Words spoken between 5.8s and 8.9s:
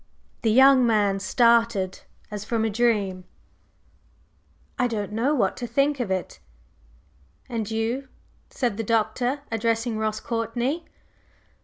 of it." "And you?" said the